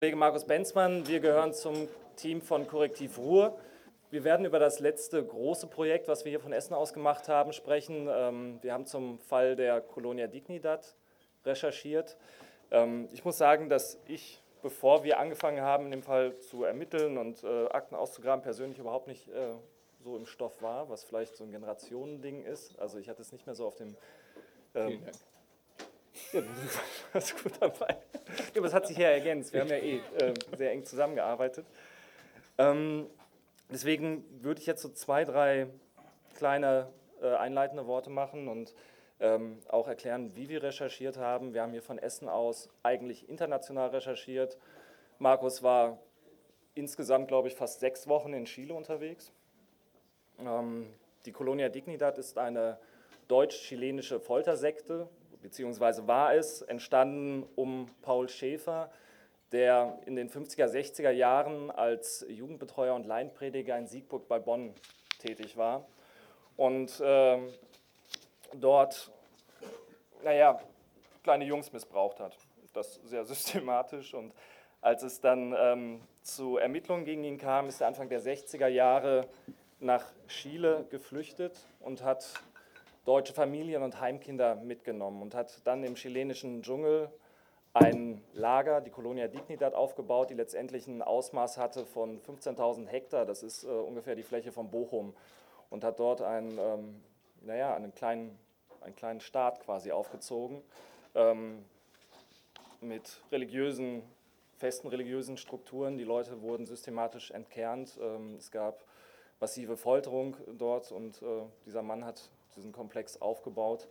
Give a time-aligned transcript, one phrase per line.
[0.00, 1.86] Kollege Markus Benzmann, wir gehören zum
[2.16, 3.58] Team von Korrektiv Ruhr.
[4.10, 7.52] Wir werden über das letzte große Projekt, was wir hier von Essen aus gemacht haben,
[7.52, 8.08] sprechen.
[8.10, 10.96] Ähm, wir haben zum Fall der Colonia Dignidad
[11.44, 12.16] recherchiert.
[12.70, 17.18] Ähm, ich muss sagen, dass ich, bevor wir angefangen haben, in dem Fall zu ermitteln
[17.18, 19.52] und äh, Akten auszugraben, persönlich überhaupt nicht äh,
[20.02, 22.78] so im Stoff war, was vielleicht so ein Generationending ist.
[22.78, 23.94] Also ich hatte es nicht mehr so auf dem...
[26.32, 26.46] Ja, du
[27.12, 27.96] warst gut dabei.
[28.54, 29.52] Ja, aber es hat sich ja ergänzt.
[29.52, 31.66] Wir haben ja eh äh, sehr eng zusammengearbeitet.
[32.58, 33.06] Ähm,
[33.68, 35.66] deswegen würde ich jetzt so zwei, drei
[36.36, 36.88] kleine
[37.20, 38.74] äh, einleitende Worte machen und
[39.18, 41.52] ähm, auch erklären, wie wir recherchiert haben.
[41.52, 44.56] Wir haben hier von Essen aus eigentlich international recherchiert.
[45.18, 45.98] Markus war
[46.74, 49.32] insgesamt, glaube ich, fast sechs Wochen in Chile unterwegs.
[50.38, 50.86] Ähm,
[51.26, 52.78] die Colonia Dignidad ist eine
[53.28, 55.08] deutsch-chilenische Foltersekte,
[55.42, 58.90] beziehungsweise war es, entstanden um Paul Schäfer,
[59.52, 64.74] der in den 50er, 60er Jahren als Jugendbetreuer und Laienprediger in Siegburg bei Bonn
[65.18, 65.86] tätig war.
[66.56, 67.38] Und äh,
[68.54, 69.10] dort,
[70.22, 70.60] naja,
[71.22, 72.36] kleine Jungs missbraucht hat.
[72.72, 74.14] Das sehr systematisch.
[74.14, 74.32] Und
[74.80, 79.26] als es dann ähm, zu Ermittlungen gegen ihn kam, ist er Anfang der 60er Jahre
[79.80, 82.28] nach Chile geflüchtet und hat
[83.04, 87.10] deutsche Familien und Heimkinder mitgenommen und hat dann im chilenischen Dschungel
[87.72, 93.42] ein Lager, die Colonia Dignidad, aufgebaut, die letztendlich ein Ausmaß hatte von 15.000 Hektar, das
[93.42, 95.14] ist äh, ungefähr die Fläche von Bochum,
[95.70, 97.00] und hat dort einen, ähm,
[97.42, 98.36] naja, einen, kleinen,
[98.80, 100.62] einen kleinen Staat quasi aufgezogen
[101.14, 101.64] ähm,
[102.80, 104.02] mit religiösen,
[104.58, 105.96] festen religiösen Strukturen.
[105.96, 107.98] Die Leute wurden systematisch entkernt.
[108.02, 108.84] Ähm, es gab
[109.38, 113.88] massive Folterung dort und äh, dieser Mann hat diesen Komplex aufgebaut,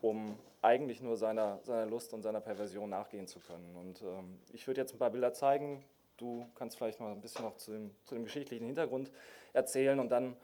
[0.00, 3.76] um eigentlich nur seiner, seiner Lust und seiner Perversion nachgehen zu können.
[3.76, 5.84] Und ähm, ich würde jetzt ein paar Bilder zeigen.
[6.16, 9.10] Du kannst vielleicht noch ein bisschen noch zu dem, zu dem geschichtlichen Hintergrund
[9.52, 10.36] erzählen und dann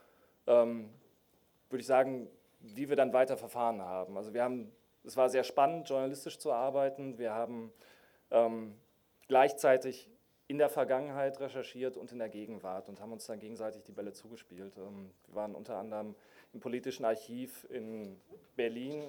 [0.46, 0.90] ähm,
[1.68, 2.28] würde ich sagen,
[2.60, 4.16] wie wir dann weiter verfahren haben.
[4.16, 4.72] Also wir haben,
[5.04, 7.18] es war sehr spannend, journalistisch zu arbeiten.
[7.18, 7.72] Wir haben
[8.30, 8.74] ähm,
[9.28, 10.10] gleichzeitig
[10.50, 14.12] in der Vergangenheit recherchiert und in der Gegenwart und haben uns dann gegenseitig die Bälle
[14.12, 14.76] zugespielt.
[14.78, 16.16] Ähm, wir waren unter anderem
[16.52, 18.20] im politischen Archiv in
[18.56, 19.04] Berlin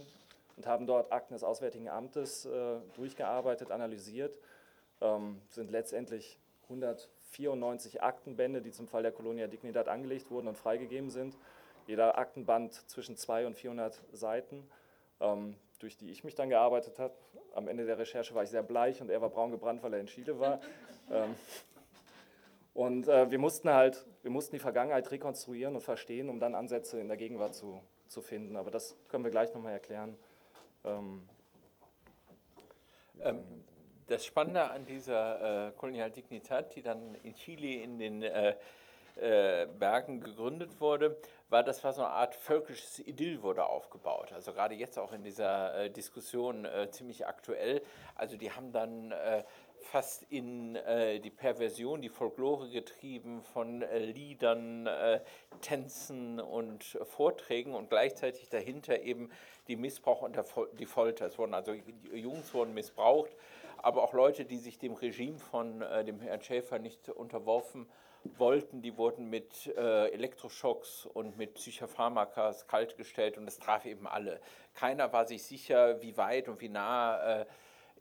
[0.55, 4.37] und haben dort Akten des Auswärtigen Amtes äh, durchgearbeitet, analysiert.
[5.01, 11.09] Ähm, sind letztendlich 194 Aktenbände, die zum Fall der Colonia Dignidad angelegt wurden und freigegeben
[11.09, 11.35] sind.
[11.87, 14.69] Jeder Aktenband zwischen 200 und 400 Seiten,
[15.79, 17.13] durch die ich mich dann gearbeitet habe.
[17.53, 19.99] Am Ende der Recherche war ich sehr bleich und er war braun gebrannt, weil er
[19.99, 20.61] in Chile war.
[21.11, 21.35] ähm,
[22.73, 26.99] und äh, wir mussten halt, wir mussten die Vergangenheit rekonstruieren und verstehen, um dann Ansätze
[26.99, 28.55] in der Gegenwart zu, zu finden.
[28.55, 30.17] Aber das können wir gleich nochmal erklären.
[30.85, 31.27] Ähm,
[33.21, 33.43] ähm,
[34.07, 38.55] das Spannende an dieser äh, Kolonial Dignidad, die dann in Chile in den äh,
[39.15, 41.17] äh, Bergen gegründet wurde,
[41.49, 44.31] war, das war so eine Art völkisches Idyll wurde aufgebaut.
[44.33, 47.81] Also gerade jetzt auch in dieser äh, Diskussion äh, ziemlich aktuell.
[48.15, 49.43] Also die haben dann äh,
[49.81, 55.19] fast in äh, die Perversion, die Folklore getrieben von äh, Liedern, äh,
[55.61, 59.29] Tänzen und Vorträgen und gleichzeitig dahinter eben
[59.67, 60.39] die Missbrauch und
[60.79, 61.25] die Folter.
[61.25, 61.73] Es wurden also
[62.13, 63.35] Jungs wurden missbraucht,
[63.77, 67.87] aber auch Leute, die sich dem Regime von äh, dem Herrn Schäfer nicht unterworfen
[68.23, 74.39] wollten, die wurden mit äh, Elektroschocks und mit Psychopharmakas kaltgestellt und das traf eben alle.
[74.73, 77.45] Keiner war sich sicher, wie weit und wie nah äh,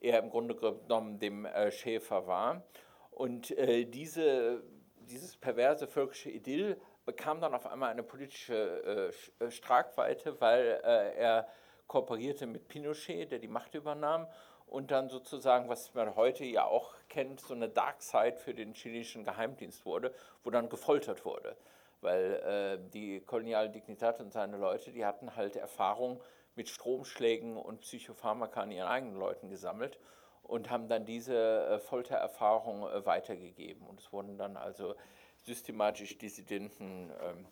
[0.00, 2.62] er im Grunde genommen dem äh, Schäfer war.
[3.10, 4.62] Und äh, diese,
[5.08, 11.48] dieses perverse völkische Idyll bekam dann auf einmal eine politische äh Stragweite, weil äh, er
[11.86, 14.28] kooperierte mit Pinochet, der die Macht übernahm
[14.70, 18.72] und dann sozusagen, was man heute ja auch kennt, so eine Dark Side für den
[18.72, 20.14] chilenischen Geheimdienst wurde,
[20.44, 21.56] wo dann gefoltert wurde.
[22.00, 26.22] Weil äh, die koloniale Dignität und seine Leute, die hatten halt Erfahrung
[26.54, 29.98] mit Stromschlägen und Psychopharmaka an ihren eigenen Leuten gesammelt
[30.44, 31.34] und haben dann diese
[31.66, 33.84] äh, Foltererfahrung äh, weitergegeben.
[33.86, 34.94] Und es wurden dann also
[35.38, 37.46] systematisch Dissidenten ähm,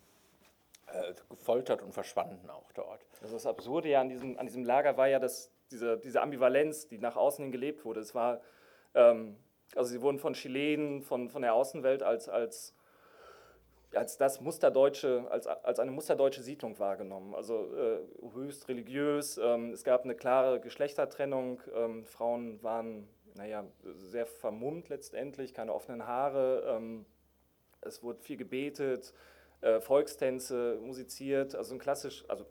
[0.87, 3.05] äh, gefoltert und verschwanden auch dort.
[3.21, 6.87] Also das Absurde ja an diesem, an diesem Lager war ja, dass diese, diese Ambivalenz,
[6.87, 7.99] die nach außen hin gelebt wurde.
[8.01, 8.41] Es war,
[8.93, 9.37] ähm,
[9.75, 12.75] also sie wurden von Chilenen, von, von der Außenwelt als, als
[13.95, 17.33] als das Musterdeutsche, als, als eine musterdeutsche Siedlung wahrgenommen.
[17.33, 17.99] Also äh,
[18.33, 19.39] höchst religiös.
[19.41, 21.61] Ähm, es gab eine klare Geschlechtertrennung.
[21.73, 26.63] Ähm, Frauen waren, naja, sehr vermummt letztendlich, keine offenen Haare.
[26.67, 27.05] Ähm,
[27.81, 29.13] es wurde viel gebetet,
[29.61, 31.55] äh, Volkstänze musiziert.
[31.55, 32.45] Also ein klassisch, also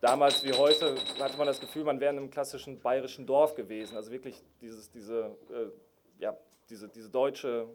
[0.00, 3.96] damals wie heute hatte man das Gefühl, man wäre in einem klassischen bayerischen Dorf gewesen.
[3.96, 5.70] Also wirklich dieses, diese, äh,
[6.18, 6.36] ja,
[6.70, 7.68] diese, diese deutsche,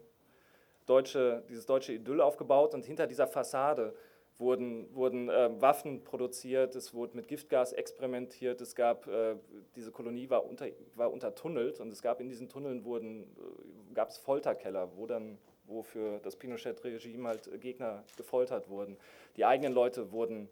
[0.86, 3.94] deutsche, dieses deutsche Idyll aufgebaut und hinter dieser Fassade
[4.38, 9.36] wurden, wurden äh, Waffen produziert, es wurde mit Giftgas experimentiert, es gab, äh,
[9.76, 10.66] diese Kolonie war, unter,
[10.96, 15.38] war untertunnelt und es gab in diesen Tunneln wurden, äh, gab es Folterkeller, wo dann
[15.66, 18.98] wo für das Pinochet-Regime halt Gegner gefoltert wurden.
[19.36, 20.48] Die eigenen Leute wurden,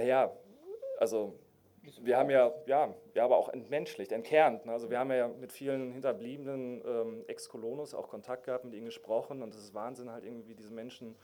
[0.00, 0.32] naja,
[0.98, 1.38] also
[2.00, 4.64] wir haben ja, ja, ja, aber auch entmenschlicht, entkernt.
[4.64, 4.72] Ne?
[4.72, 9.42] Also wir haben ja mit vielen hinterbliebenen ähm, Ex-Kolonos auch Kontakt gehabt, mit ihnen gesprochen
[9.42, 11.16] und es ist Wahnsinn halt irgendwie, wie diese Menschen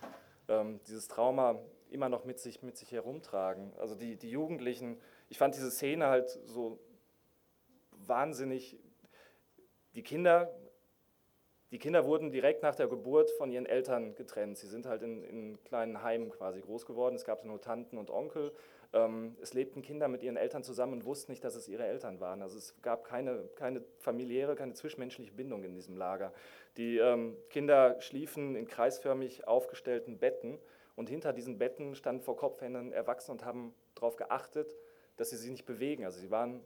[0.48, 1.58] ähm, dieses Trauma
[1.90, 3.72] immer noch mit sich, mit sich herumtragen.
[3.78, 5.00] Also die, die Jugendlichen,
[5.30, 6.78] ich fand diese Szene halt so
[7.92, 8.78] wahnsinnig,
[9.94, 10.54] die Kinder,
[11.72, 14.56] die Kinder wurden direkt nach der Geburt von ihren Eltern getrennt.
[14.56, 17.16] Sie sind halt in, in kleinen Heimen quasi groß geworden.
[17.16, 18.52] Es gab nur Tanten und Onkel.
[18.92, 22.20] Ähm, es lebten Kinder mit ihren Eltern zusammen und wussten nicht, dass es ihre Eltern
[22.20, 22.40] waren.
[22.40, 26.32] Also es gab keine, keine familiäre, keine zwischenmenschliche Bindung in diesem Lager.
[26.76, 30.58] Die ähm, Kinder schliefen in kreisförmig aufgestellten Betten
[30.94, 34.76] und hinter diesen Betten standen vor Kopfhänden Erwachsene und haben darauf geachtet,
[35.16, 36.04] dass sie sich nicht bewegen.
[36.04, 36.62] Also sie waren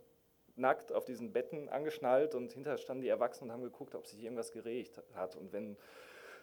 [0.60, 4.22] nackt auf diesen Betten angeschnallt und hinter standen die Erwachsenen und haben geguckt, ob sich
[4.22, 5.36] irgendwas geregt hat.
[5.36, 5.76] Und wenn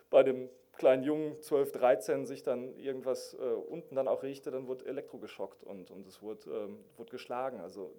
[0.09, 4.67] bei dem kleinen Jungen 12, 13 sich dann irgendwas äh, unten dann auch regte, dann
[4.67, 7.59] wurde elektrogeschockt und, und es wurde, ähm, wurde geschlagen.
[7.59, 7.93] Also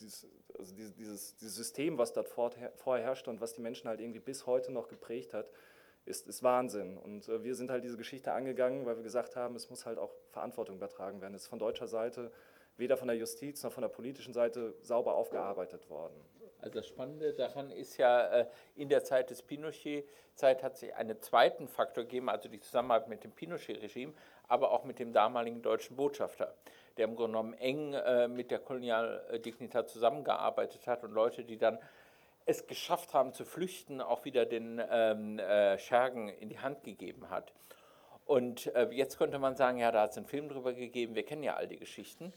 [0.00, 0.26] dieses,
[0.58, 2.72] also dieses, dieses, System, was dort vorher
[3.04, 5.50] herrschte und was die Menschen halt irgendwie bis heute noch geprägt hat,
[6.04, 6.98] ist, ist Wahnsinn.
[6.98, 9.98] Und äh, wir sind halt diese Geschichte angegangen, weil wir gesagt haben, es muss halt
[9.98, 11.34] auch Verantwortung übertragen werden.
[11.34, 12.30] Es ist von deutscher Seite
[12.76, 16.14] weder von der Justiz noch von der politischen Seite sauber aufgearbeitet worden.
[16.64, 21.20] Also das Spannende daran ist ja, äh, in der Zeit des Pinochet-Zeit hat sich einen
[21.20, 24.14] zweiten Faktor gegeben, also die Zusammenarbeit mit dem Pinochet-Regime,
[24.48, 26.54] aber auch mit dem damaligen deutschen Botschafter,
[26.96, 31.78] der im Grunde genommen eng äh, mit der Kolonialdignitat zusammengearbeitet hat und Leute, die dann
[32.46, 37.30] es geschafft haben zu flüchten, auch wieder den ähm, äh, Schergen in die Hand gegeben
[37.30, 37.52] hat.
[38.26, 41.42] Und jetzt könnte man sagen, ja, da hat es einen Film drüber gegeben, wir kennen
[41.42, 42.32] ja all die Geschichten.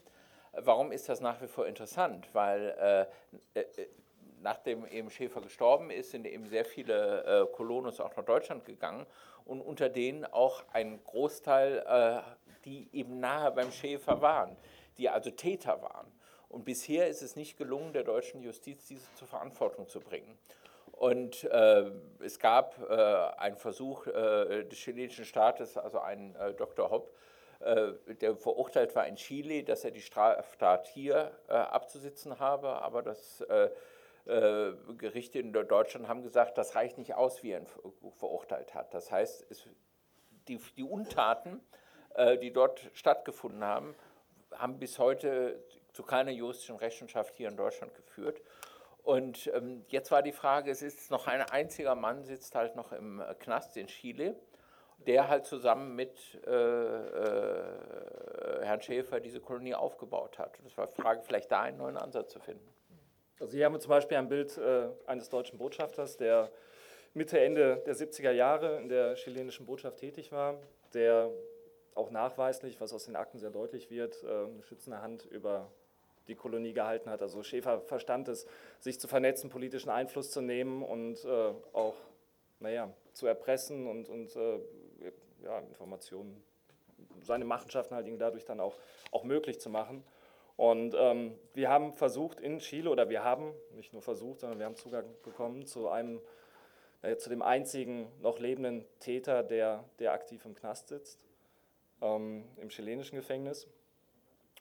[0.59, 2.27] Warum ist das nach wie vor interessant?
[2.33, 3.07] Weil
[3.53, 3.87] äh, äh
[4.41, 9.05] nachdem eben Schäfer gestorben ist, sind eben sehr viele äh, Kolonos auch nach Deutschland gegangen
[9.45, 12.21] und unter denen auch ein Großteil, äh,
[12.63, 14.55] die eben nahe beim Schäfer waren,
[14.97, 16.11] die also Täter waren.
[16.49, 20.37] Und bisher ist es nicht gelungen, der deutschen Justiz diese zur Verantwortung zu bringen.
[20.91, 22.93] Und äh, es gab äh,
[23.37, 26.89] einen Versuch äh, des chilenischen Staates, also ein äh, Dr.
[26.89, 27.11] Hopp,
[27.59, 33.43] der verurteilt war in Chile, dass er die Straftat hier äh, abzusitzen habe, aber das
[34.97, 37.67] Gerichte in Deutschland haben gesagt, das reicht nicht aus, wie er ihn
[38.17, 38.93] verurteilt hat.
[38.93, 39.69] Das heißt, es,
[40.49, 41.61] die, die, Untaten,
[42.41, 43.95] die dort stattgefunden haben,
[44.51, 45.63] haben bis heute
[45.93, 48.41] zu keiner juristischen Rechenschaft hier in Deutschland geführt.
[49.07, 52.91] Und ähm, jetzt war die Frage, es ist noch ein einziger Mann, sitzt halt noch
[52.91, 54.35] im äh, Knast in Chile,
[55.07, 57.63] der halt zusammen mit äh, äh,
[58.61, 60.59] Herrn Schäfer diese Kolonie aufgebaut hat.
[60.63, 62.67] Das war Frage, vielleicht da einen neuen Ansatz zu finden.
[63.39, 66.51] Also hier haben wir zum Beispiel ein Bild äh, eines deutschen Botschafters, der
[67.13, 70.59] Mitte, Ende der 70er Jahre in der chilenischen Botschaft tätig war,
[70.93, 71.31] der
[71.95, 75.71] auch nachweislich, was aus den Akten sehr deutlich wird, äh, eine schützende Hand über
[76.27, 77.21] die Kolonie gehalten hat.
[77.21, 78.45] Also Schäfer verstand es,
[78.81, 81.25] sich zu vernetzen, politischen Einfluss zu nehmen und
[81.71, 81.95] auch
[82.59, 84.35] naja, zu erpressen und, und
[85.43, 86.43] ja, Informationen,
[87.21, 88.77] seine Machenschaften halt dadurch dann auch,
[89.11, 90.03] auch möglich zu machen.
[90.55, 94.65] Und ähm, wir haben versucht in Chile, oder wir haben nicht nur versucht, sondern wir
[94.65, 96.19] haben Zugang bekommen zu einem,
[97.03, 101.19] äh, zu dem einzigen noch lebenden Täter, der, der aktiv im Knast sitzt,
[102.01, 103.67] ähm, im chilenischen Gefängnis.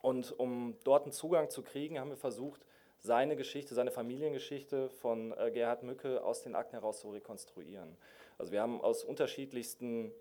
[0.02, 2.60] Und um dort einen Zugang zu kriegen, haben wir versucht,
[2.98, 7.96] seine Geschichte, seine Familiengeschichte von äh, Gerhard Mücke aus den Akten heraus zu rekonstruieren.
[8.36, 10.12] Also wir haben aus unterschiedlichsten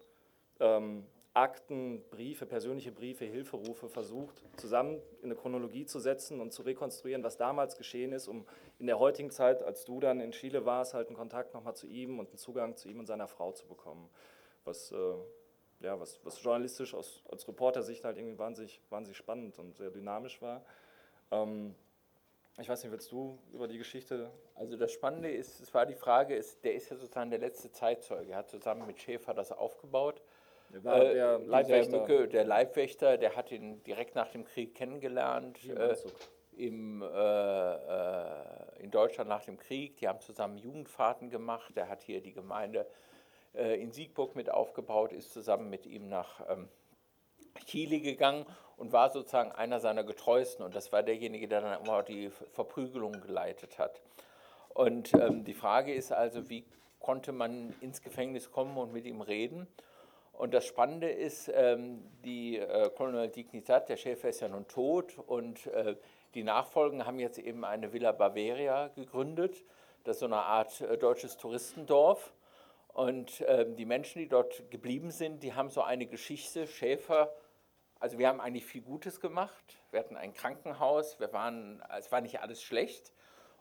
[0.60, 6.62] ähm, Akten, Briefe, persönliche Briefe, Hilferufe versucht, zusammen in eine Chronologie zu setzen und zu
[6.62, 8.46] rekonstruieren, was damals geschehen ist, um
[8.80, 11.88] in der heutigen Zeit, als du dann in Chile warst, halt einen Kontakt nochmal zu
[11.88, 14.10] ihm und einen Zugang zu ihm und seiner Frau zu bekommen.
[14.64, 14.96] Was äh,
[15.82, 20.64] ja, was, was journalistisch aus, Reporter-Sicht halt irgendwie wahnsinnig, wahnsinnig spannend und sehr dynamisch war.
[21.32, 21.76] Ähm,
[22.58, 24.32] ich weiß nicht, willst du über die Geschichte?
[24.56, 27.72] Also das Spannende ist, es war die Frage, ist, der ist ja sozusagen der letzte
[27.72, 28.32] Zeitzeuge.
[28.32, 30.22] Er hat zusammen mit Schäfer das aufgebaut.
[30.76, 32.00] Der war äh, der Leibwächter.
[32.00, 35.58] Mücke, der Leibwächter, der hat ihn direkt nach dem Krieg kennengelernt.
[35.70, 35.96] Äh,
[36.58, 39.98] im, äh, äh, in Deutschland nach dem Krieg.
[39.98, 41.76] Die haben zusammen Jugendfahrten gemacht.
[41.78, 42.86] Der hat hier die Gemeinde
[43.54, 46.68] äh, in Siegburg mit aufgebaut, ist zusammen mit ihm nach ähm,
[47.66, 50.66] Chile gegangen und war sozusagen einer seiner getreuesten.
[50.66, 54.02] Und das war derjenige, der dann immer die Verprügelung geleitet hat.
[54.74, 56.66] Und ähm, die Frage ist also, wie
[57.00, 59.68] konnte man ins Gefängnis kommen und mit ihm reden?
[60.38, 65.18] Und das Spannende ist, ähm, die äh, Colonel Dignidad, der Schäfer ist ja nun tot
[65.18, 65.96] und äh,
[66.34, 69.64] die Nachfolgen haben jetzt eben eine Villa Bavaria gegründet.
[70.04, 72.34] Das ist so eine Art äh, deutsches Touristendorf.
[72.90, 76.68] Und ähm, die Menschen, die dort geblieben sind, die haben so eine Geschichte.
[76.68, 77.34] Schäfer,
[78.00, 79.78] also wir haben eigentlich viel Gutes gemacht.
[79.92, 83.14] Wir hatten ein Krankenhaus, wir waren, es war nicht alles schlecht.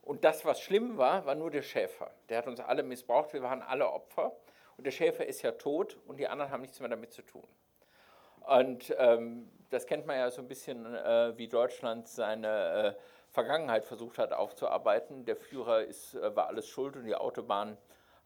[0.03, 2.11] Und das, was schlimm war, war nur der Schäfer.
[2.29, 4.33] Der hat uns alle missbraucht, wir waren alle Opfer.
[4.77, 7.47] Und der Schäfer ist ja tot und die anderen haben nichts mehr damit zu tun.
[8.41, 13.01] Und ähm, das kennt man ja so ein bisschen, äh, wie Deutschland seine äh,
[13.31, 15.25] Vergangenheit versucht hat aufzuarbeiten.
[15.25, 17.77] Der Führer ist, äh, war alles schuld und die Autobahn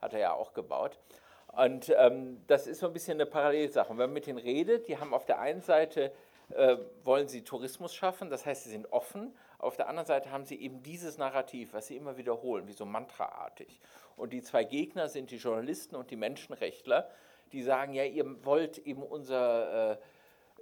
[0.01, 0.99] hat er ja auch gebaut.
[1.47, 3.89] Und ähm, das ist so ein bisschen eine Parallelsache.
[3.89, 6.11] Wenn man mit denen redet, die haben auf der einen Seite,
[6.49, 9.35] äh, wollen sie Tourismus schaffen, das heißt, sie sind offen.
[9.59, 12.85] Auf der anderen Seite haben sie eben dieses Narrativ, was sie immer wiederholen, wie so
[12.85, 13.79] mantraartig.
[14.15, 17.09] Und die zwei Gegner sind die Journalisten und die Menschenrechtler,
[17.51, 19.97] die sagen, ja, ihr wollt eben unser,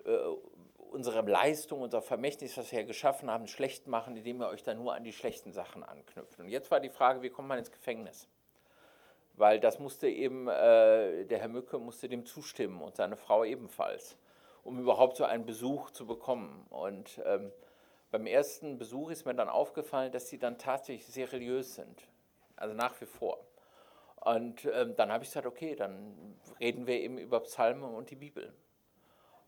[0.05, 0.35] äh, äh,
[0.89, 4.77] unsere Leistung, unser Vermächtnis, was wir ja geschaffen haben, schlecht machen, indem ihr euch dann
[4.77, 6.39] nur an die schlechten Sachen anknüpft.
[6.39, 8.27] Und jetzt war die Frage, wie kommt man ins Gefängnis?
[9.35, 14.17] Weil das musste eben, äh, der Herr Mücke musste dem zustimmen und seine Frau ebenfalls,
[14.63, 16.65] um überhaupt so einen Besuch zu bekommen.
[16.71, 17.51] Und ähm,
[18.11, 22.07] beim ersten Besuch ist mir dann aufgefallen, dass sie dann tatsächlich seriös sind,
[22.55, 23.45] also nach wie vor.
[24.15, 28.15] Und ähm, dann habe ich gesagt, okay, dann reden wir eben über Psalmen und die
[28.15, 28.53] Bibel.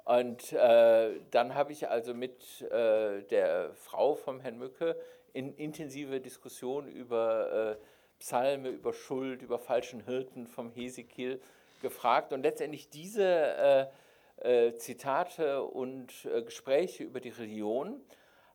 [0.05, 4.95] Und äh, dann habe ich also mit äh, der Frau vom Herrn Mücke
[5.33, 7.83] in intensive Diskussion über äh,
[8.19, 11.41] Psalme, über Schuld, über falschen Hirten vom Hesekiel
[11.81, 12.33] gefragt.
[12.33, 18.01] Und letztendlich diese äh, äh, Zitate und äh, Gespräche über die Religion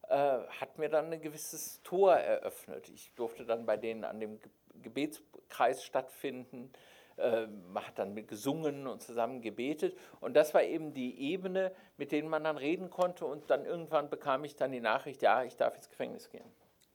[0.09, 2.89] hat mir dann ein gewisses Tor eröffnet.
[2.91, 4.39] Ich durfte dann bei denen an dem
[4.83, 6.71] Gebetskreis stattfinden.
[7.17, 9.97] Man hat dann gesungen und zusammen gebetet.
[10.21, 13.25] Und das war eben die Ebene, mit denen man dann reden konnte.
[13.25, 16.51] Und dann irgendwann bekam ich dann die Nachricht, ja, ich darf ins Gefängnis gehen.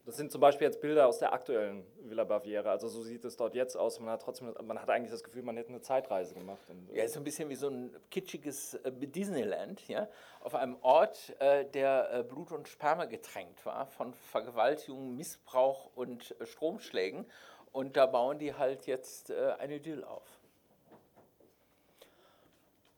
[0.10, 2.72] Das sind zum Beispiel jetzt Bilder aus der aktuellen Villa Baviera.
[2.72, 4.00] Also so sieht es dort jetzt aus.
[4.00, 6.58] Man hat trotzdem, man hat eigentlich das Gefühl, man hätte eine Zeitreise gemacht.
[6.92, 10.08] Ja, ist so ein bisschen wie so ein kitschiges äh, Disneyland, ja,
[10.40, 16.36] auf einem Ort, äh, der äh, Blut und Sperma getränkt war von Vergewaltigung, Missbrauch und
[16.42, 17.28] Stromschlägen.
[17.72, 20.26] Und da bauen die halt jetzt eine Idyll auf.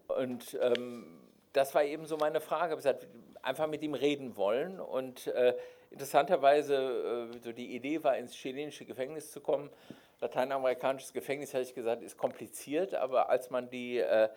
[0.08, 1.20] Und ähm,
[1.52, 2.78] das war eben so meine Frage.
[2.80, 3.06] Ich habe
[3.42, 5.58] einfach mit ihm reden wollen und äh,
[5.92, 9.70] Interessanterweise, äh, so die Idee war, ins chilenische Gefängnis zu kommen.
[10.22, 14.30] Lateinamerikanisches Gefängnis, hätte ich gesagt, ist kompliziert, aber als man die äh,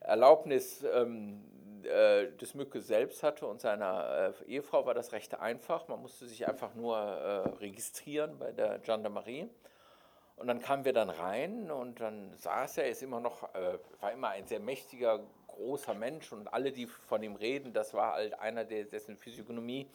[0.00, 1.44] Erlaubnis ähm,
[1.84, 5.86] äh, des Mücke selbst hatte und seiner Ehefrau, war das recht einfach.
[5.86, 9.48] Man musste sich einfach nur registrieren bei der Gendarmerie.
[10.36, 13.42] Und dann kamen wir dann rein und dann saß er, ist immer noch,
[14.00, 18.14] war immer ein sehr mächtiger, großer Mensch und alle, die von ihm reden, das war
[18.14, 19.88] halt einer, dessen Physiognomie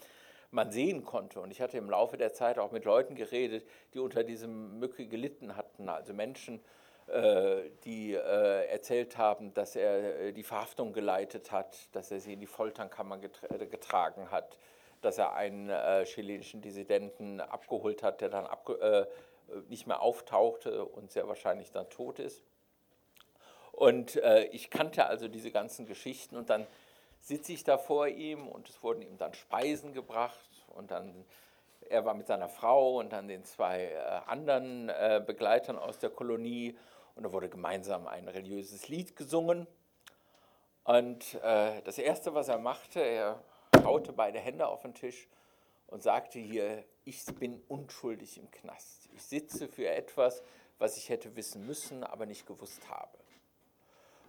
[0.53, 1.39] man sehen konnte.
[1.39, 5.07] Und ich hatte im Laufe der Zeit auch mit Leuten geredet, die unter diesem Mücke
[5.07, 6.61] gelitten hatten, also Menschen,
[7.07, 12.33] äh, die äh, erzählt haben, dass er äh, die Verhaftung geleitet hat, dass er sie
[12.33, 14.57] in die Folterkammer getragen hat,
[15.01, 15.69] dass er einen
[16.05, 18.47] chilenischen Dissidenten abgeholt hat, der dann
[19.67, 22.41] nicht mehr auftauchte und sehr wahrscheinlich dann tot ist.
[23.73, 24.17] Und
[24.51, 26.65] ich kannte also diese ganzen Geschichten und dann
[27.23, 31.25] sitze ich da vor ihm und es wurden ihm dann Speisen gebracht und dann
[31.89, 36.09] er war mit seiner Frau und dann den zwei äh, anderen äh, Begleitern aus der
[36.09, 36.77] Kolonie
[37.15, 39.67] und da wurde gemeinsam ein religiöses Lied gesungen.
[40.83, 43.43] Und äh, das Erste, was er machte, er
[43.83, 45.27] haute beide Hände auf den Tisch
[45.87, 49.09] und sagte hier, ich bin unschuldig im Knast.
[49.13, 50.41] Ich sitze für etwas,
[50.79, 53.17] was ich hätte wissen müssen, aber nicht gewusst habe.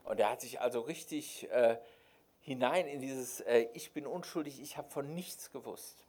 [0.04, 1.48] Und er hat sich also richtig
[2.44, 6.04] hinein in dieses äh, Ich bin unschuldig, ich habe von nichts gewusst.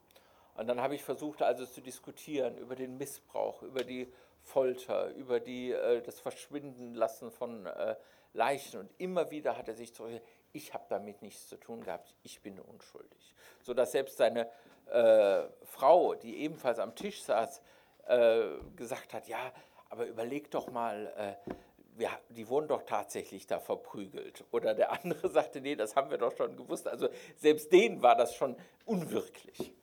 [0.56, 4.12] Und dann habe ich versucht also zu diskutieren über den Missbrauch, über die
[4.42, 7.96] Folter, über die, äh, das Verschwindenlassen von äh,
[8.34, 8.82] Leichen.
[8.82, 12.42] Und immer wieder hat er sich zurück, ich habe damit nichts zu tun gehabt, ich
[12.42, 13.34] bin unschuldig.
[13.62, 14.50] Sodass selbst seine
[14.92, 17.62] äh, Frau, die ebenfalls am Tisch saß,
[18.08, 19.52] äh, gesagt hat, ja,
[19.90, 21.52] aber überleg doch mal, äh,
[21.98, 24.44] wir, die wurden doch tatsächlich da verprügelt.
[24.52, 26.88] Oder der andere sagte, nee, das haben wir doch schon gewusst.
[26.88, 29.74] Also selbst denen war das schon unwirklich.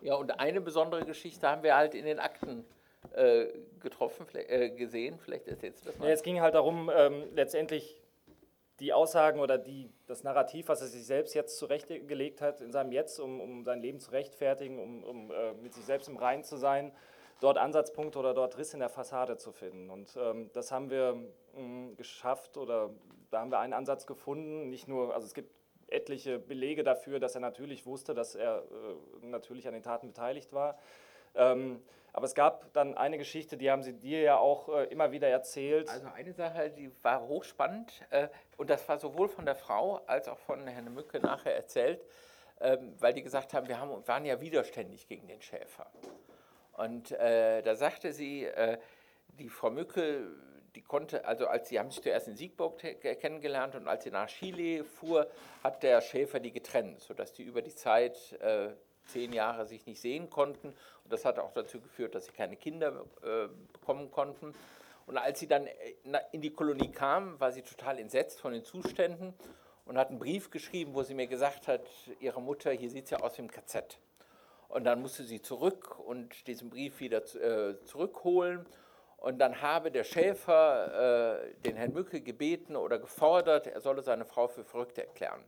[0.00, 2.64] Ja, und eine besondere Geschichte haben wir halt in den Akten
[3.14, 3.46] äh,
[3.80, 5.18] getroffen, äh, gesehen.
[5.18, 6.06] Vielleicht erzählst du das mal.
[6.06, 8.00] Ja, es ging halt darum, ähm, letztendlich
[8.80, 12.92] die Aussagen oder die, das Narrativ, was er sich selbst jetzt zurechtgelegt hat in seinem
[12.92, 16.44] Jetzt, um, um sein Leben zu rechtfertigen, um, um äh, mit sich selbst im Reinen
[16.44, 16.92] zu sein,
[17.40, 19.90] dort Ansatzpunkte oder dort Riss in der Fassade zu finden.
[19.90, 21.14] Und ähm, das haben wir
[21.54, 22.90] mh, geschafft oder
[23.30, 24.68] da haben wir einen Ansatz gefunden.
[24.70, 25.52] Nicht nur, also es gibt
[25.88, 28.62] etliche Belege dafür, dass er natürlich wusste, dass er
[29.22, 30.78] äh, natürlich an den Taten beteiligt war.
[31.34, 35.12] Ähm, aber es gab dann eine Geschichte, die haben Sie dir ja auch äh, immer
[35.12, 35.88] wieder erzählt.
[35.88, 40.28] Also eine Sache, die war hochspannend äh, und das war sowohl von der Frau als
[40.28, 42.04] auch von Herrn Mücke nachher erzählt,
[42.60, 45.86] ähm, weil die gesagt haben, wir haben, waren ja widerständig gegen den Schäfer.
[46.78, 48.78] Und äh, da sagte sie, äh,
[49.38, 50.28] die Frau Mücke,
[50.76, 54.28] die konnte, also als sie haben sich zuerst in Siegburg kennengelernt und als sie nach
[54.28, 55.28] Chile fuhr,
[55.64, 58.68] hat der Schäfer die getrennt, sodass die über die Zeit äh,
[59.06, 60.68] zehn Jahre sich nicht sehen konnten.
[60.68, 64.54] Und das hat auch dazu geführt, dass sie keine Kinder äh, bekommen konnten.
[65.06, 65.74] Und als sie dann äh,
[66.30, 69.34] in die Kolonie kam, war sie total entsetzt von den Zuständen
[69.84, 71.82] und hat einen Brief geschrieben, wo sie mir gesagt hat,
[72.20, 73.98] ihre Mutter, hier sieht sie ja aus wie im KZ.
[74.68, 78.66] Und dann musste sie zurück und diesen Brief wieder äh, zurückholen.
[79.16, 84.24] Und dann habe der Schäfer äh, den Herrn Mücke gebeten oder gefordert, er solle seine
[84.24, 85.42] Frau für verrückt erklären.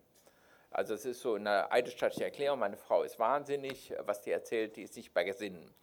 [0.73, 4.83] Also es ist so eine eidesstattliche Erklärung, meine Frau ist wahnsinnig, was die erzählt, die
[4.83, 5.75] ist nicht bei Gesinnen.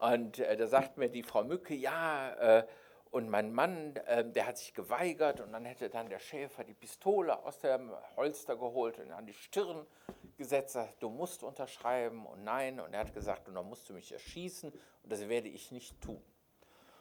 [0.00, 2.66] Und äh, da sagt mir die Frau Mücke, ja, äh,
[3.12, 6.74] und mein Mann, äh, der hat sich geweigert und dann hätte dann der Schäfer die
[6.74, 9.86] Pistole aus dem Holster geholt und an die Stirn
[10.36, 12.80] gesetzt, sagt, du musst unterschreiben und nein.
[12.80, 16.00] Und er hat gesagt, und dann musst du mich erschießen und das werde ich nicht
[16.00, 16.22] tun.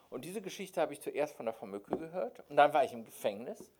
[0.09, 2.93] Und diese Geschichte habe ich zuerst von der Frau Mücke gehört und dann war ich
[2.93, 3.71] im Gefängnis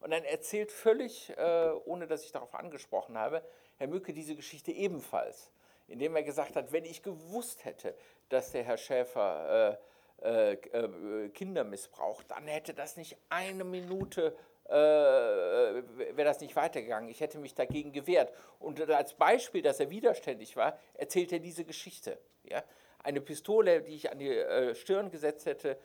[0.00, 3.42] und dann erzählt völlig, äh, ohne dass ich darauf angesprochen habe,
[3.76, 5.50] Herr Mücke diese Geschichte ebenfalls,
[5.88, 7.96] indem er gesagt hat, wenn ich gewusst hätte,
[8.28, 9.78] dass der Herr Schäfer
[10.22, 14.36] äh, äh, Kinder missbraucht, dann hätte das nicht eine Minute
[14.70, 15.82] äh,
[16.16, 17.08] wäre das nicht weitergegangen.
[17.08, 18.32] Ich hätte mich dagegen gewehrt.
[18.58, 22.18] Und als Beispiel, dass er widerständig war, erzählt er diese Geschichte.
[22.44, 22.62] Ja?
[23.02, 25.76] Eine Pistole, die ich an die äh, Stirn gesetzt hätte,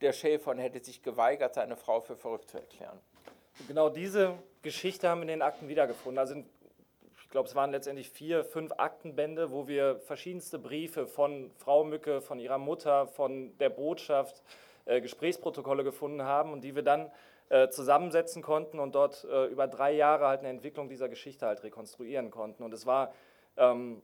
[0.00, 2.98] der Schäfer hätte sich geweigert, seine Frau für verrückt zu erklären.
[3.68, 6.18] Genau diese Geschichte haben wir in den Akten wiedergefunden.
[6.18, 11.84] Also ich glaube, es waren letztendlich vier, fünf Aktenbände, wo wir verschiedenste Briefe von Frau
[11.84, 14.42] Mücke, von ihrer Mutter, von der Botschaft,
[14.86, 17.10] äh, Gesprächsprotokolle gefunden haben und die wir dann
[17.70, 22.30] zusammensetzen konnten und dort äh, über drei Jahre halt eine Entwicklung dieser Geschichte halt rekonstruieren
[22.30, 22.62] konnten.
[22.62, 23.12] Und es war,
[23.56, 24.02] ähm,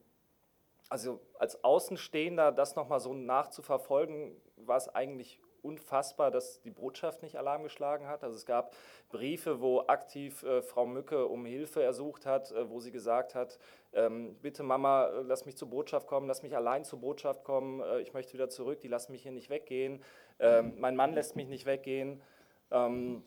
[0.89, 7.37] also als Außenstehender das nochmal so nachzuverfolgen, war es eigentlich unfassbar, dass die Botschaft nicht
[7.37, 8.23] Alarm geschlagen hat.
[8.23, 8.75] Also es gab
[9.11, 13.59] Briefe, wo aktiv äh, Frau Mücke um Hilfe ersucht hat, äh, wo sie gesagt hat,
[13.93, 17.81] ähm, bitte Mama, äh, lass mich zur Botschaft kommen, lass mich allein zur Botschaft kommen,
[17.81, 20.03] äh, ich möchte wieder zurück, die lassen mich hier nicht weggehen,
[20.39, 22.23] ähm, mein Mann lässt mich nicht weggehen.
[22.71, 23.25] Ähm,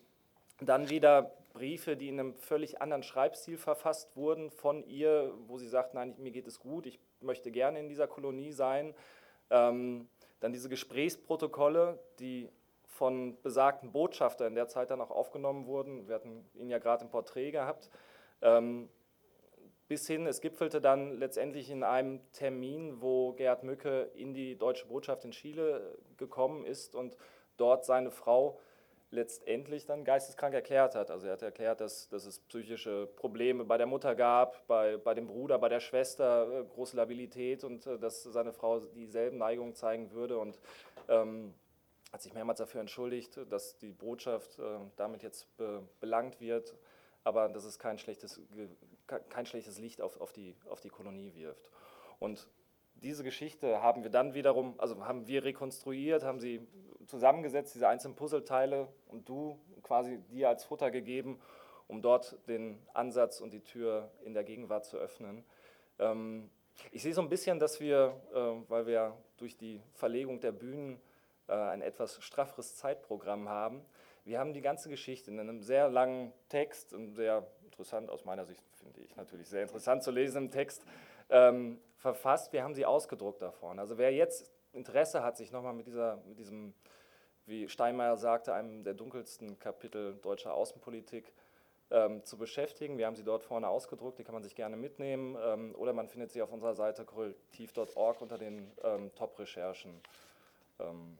[0.60, 5.68] dann wieder Briefe, die in einem völlig anderen Schreibstil verfasst wurden von ihr, wo sie
[5.68, 8.94] sagt, nein, mir geht es gut, ich möchte gerne in dieser Kolonie sein.
[9.50, 10.08] Ähm,
[10.40, 12.48] dann diese Gesprächsprotokolle, die
[12.84, 16.06] von besagten Botschaftern in der Zeit dann auch aufgenommen wurden.
[16.08, 17.90] Wir hatten ihn ja gerade im Porträt gehabt.
[18.42, 18.88] Ähm,
[19.88, 24.86] bis hin, es gipfelte dann letztendlich in einem Termin, wo Gerhard Mücke in die deutsche
[24.86, 27.16] Botschaft in Chile gekommen ist und
[27.56, 28.60] dort seine Frau
[29.10, 31.10] letztendlich dann geisteskrank erklärt hat.
[31.10, 35.14] Also er hat erklärt, dass, dass es psychische Probleme bei der Mutter gab, bei, bei
[35.14, 39.74] dem Bruder, bei der Schwester, äh, große Labilität und äh, dass seine Frau dieselben Neigungen
[39.74, 40.58] zeigen würde und
[41.08, 41.54] ähm,
[42.12, 44.62] hat sich mehrmals dafür entschuldigt, dass die Botschaft äh,
[44.96, 46.76] damit jetzt be belangt wird,
[47.24, 48.40] aber dass es kein schlechtes,
[49.06, 51.70] kein schlechtes Licht auf, auf, die, auf die Kolonie wirft.
[52.18, 52.48] Und
[53.02, 56.66] diese Geschichte haben wir dann wiederum, also haben wir rekonstruiert, haben sie
[57.06, 61.40] zusammengesetzt, diese einzelnen Puzzleteile und du quasi dir als Futter gegeben,
[61.88, 65.44] um dort den Ansatz und die Tür in der Gegenwart zu öffnen.
[65.98, 66.50] Ähm,
[66.92, 71.00] ich sehe so ein bisschen, dass wir, äh, weil wir durch die Verlegung der Bühnen
[71.48, 73.84] äh, ein etwas strafferes Zeitprogramm haben,
[74.24, 78.44] wir haben die ganze Geschichte in einem sehr langen Text, und sehr interessant, aus meiner
[78.44, 80.84] Sicht finde ich natürlich sehr interessant zu lesen im Text,
[81.30, 82.52] ähm, verfasst.
[82.52, 83.80] Wir haben sie ausgedruckt da vorne.
[83.80, 85.88] Also wer jetzt Interesse hat, sich nochmal mit,
[86.26, 86.74] mit diesem
[87.46, 91.32] wie Steinmeier sagte, einem der dunkelsten Kapitel deutscher Außenpolitik
[91.90, 92.96] ähm, zu beschäftigen.
[92.96, 96.08] Wir haben sie dort vorne ausgedruckt, die kann man sich gerne mitnehmen ähm, oder man
[96.08, 100.00] findet sie auf unserer Seite korrektiv.org unter den ähm, Top-Recherchen.
[100.78, 101.18] Ähm,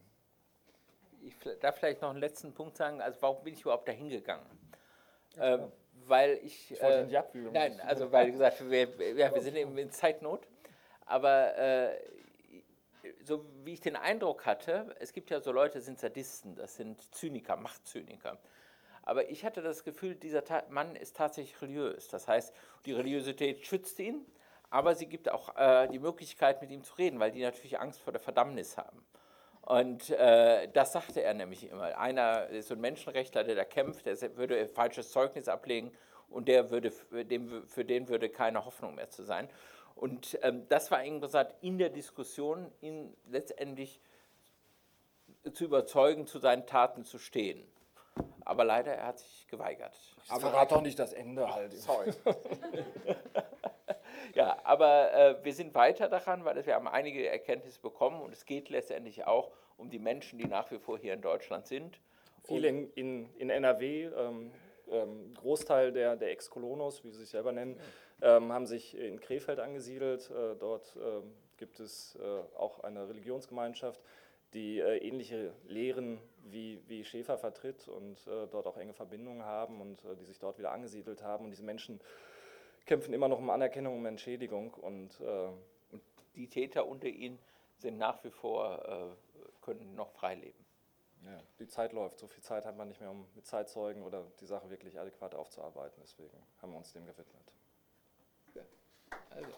[1.21, 4.45] ich darf vielleicht noch einen letzten Punkt sagen, also warum bin ich überhaupt dahin gegangen?
[5.35, 5.71] Ja, ähm,
[6.11, 6.71] weil ich.
[6.71, 10.47] ich äh, die nein, also weil gesagt, wir, ja, wir sind eben in Zeitnot,
[11.07, 11.97] aber äh,
[13.23, 17.13] so wie ich den Eindruck hatte, es gibt ja so Leute, sind Sadisten, das sind
[17.15, 18.37] Zyniker, Machtzyniker.
[19.03, 22.07] Aber ich hatte das Gefühl, dieser Mann ist tatsächlich religiös.
[22.09, 22.53] Das heißt,
[22.85, 24.25] die Religiosität schützt ihn,
[24.69, 28.01] aber sie gibt auch äh, die Möglichkeit, mit ihm zu reden, weil die natürlich Angst
[28.01, 29.03] vor der Verdammnis haben.
[29.61, 31.97] Und äh, das sagte er nämlich immer.
[31.97, 35.91] Einer ist so ein Menschenrechtler, der da kämpft, der würde falsches Zeugnis ablegen
[36.29, 39.49] und der würde, für, dem, für den würde keine Hoffnung mehr zu sein.
[39.95, 44.01] Und ähm, das war eben gesagt, in der Diskussion ihn letztendlich
[45.53, 47.63] zu überzeugen, zu seinen Taten zu stehen.
[48.43, 49.95] Aber leider, er hat sich geweigert.
[50.23, 51.73] Ich verrate doch nicht das Ende halt.
[51.73, 52.11] Sorry.
[54.33, 58.45] ja, aber äh, wir sind weiter daran, weil wir haben einige Erkenntnisse bekommen und es
[58.45, 61.99] geht letztendlich auch um die Menschen, die nach wie vor hier in Deutschland sind.
[62.43, 64.51] Viele in, in, in NRW, ähm,
[64.89, 67.79] ähm, Großteil der, der Ex-Kolonos, wie sie sich selber nennen,
[68.21, 70.29] ähm, haben sich in Krefeld angesiedelt.
[70.29, 71.21] Äh, dort äh,
[71.57, 74.01] gibt es äh, auch eine Religionsgemeinschaft,
[74.53, 79.79] die äh, ähnliche Lehren wie, wie Schäfer vertritt und äh, dort auch enge Verbindungen haben
[79.79, 81.45] und äh, die sich dort wieder angesiedelt haben.
[81.45, 81.99] Und diese Menschen
[82.91, 84.73] kämpfen immer noch um Anerkennung, um Entschädigung.
[84.73, 86.01] Und, und
[86.35, 87.39] die Täter unter ihnen
[87.77, 89.15] sind nach wie vor,
[89.61, 90.65] können noch frei leben.
[91.23, 92.19] Ja, die Zeit läuft.
[92.19, 95.35] So viel Zeit hat man nicht mehr, um mit Zeitzeugen oder die Sache wirklich adäquat
[95.35, 96.01] aufzuarbeiten.
[96.01, 97.53] Deswegen haben wir uns dem gewidmet.
[99.29, 99.51] Also.